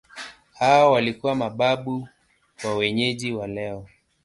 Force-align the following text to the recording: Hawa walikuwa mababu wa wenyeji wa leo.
Hawa 0.53 0.91
walikuwa 0.91 1.35
mababu 1.35 2.07
wa 2.63 2.75
wenyeji 2.75 3.31
wa 3.33 3.47
leo. 3.47 3.87